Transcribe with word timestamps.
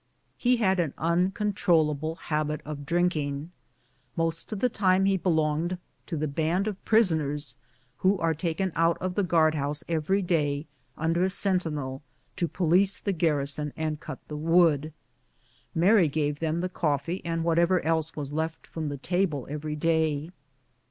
He 0.35 0.55
had 0.55 0.79
an 0.79 0.95
uncontrollable 0.97 2.15
habit 2.15 2.61
of 2.65 2.87
drinking. 2.87 3.51
Most 4.15 4.51
of 4.51 4.57
the 4.59 4.67
time 4.67 5.05
he 5.05 5.15
belonged 5.15 5.77
to 6.07 6.17
the 6.17 6.27
band 6.27 6.65
of 6.65 6.83
prisoners 6.85 7.55
who 7.97 8.17
are 8.17 8.33
taken 8.33 8.71
out 8.75 8.97
of 8.99 9.13
the 9.13 9.21
guard 9.21 9.53
house 9.53 9.83
every 9.87 10.23
day, 10.23 10.65
under 10.97 11.23
a 11.23 11.29
sentinel, 11.29 12.01
to 12.37 12.47
police 12.47 12.97
the 12.99 13.13
garrison 13.13 13.73
and 13.77 13.99
cut 13.99 14.17
the 14.27 14.37
wood. 14.37 14.91
Mary 15.75 16.07
gave 16.07 16.39
them 16.39 16.61
the 16.61 16.67
coffee 16.67 17.23
and 17.23 17.43
whatever 17.43 17.79
else 17.85 18.15
was 18.15 18.31
left 18.33 18.65
from 18.65 18.89
the 18.89 18.97
table 18.97 19.45
every 19.51 19.75
day. 19.75 20.31